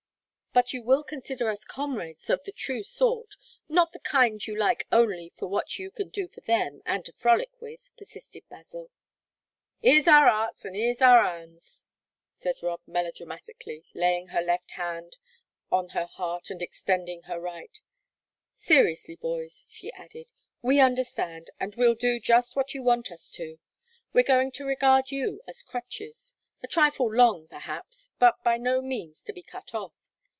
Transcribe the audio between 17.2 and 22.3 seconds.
her right. "Seriously, boys," she added, "we understand, and we'll do